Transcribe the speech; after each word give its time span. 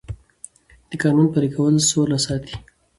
د 0.89 0.91
قانون 1.03 1.27
پلي 1.33 1.49
کول 1.55 1.75
سوله 1.89 2.17
ساتي 2.25 2.55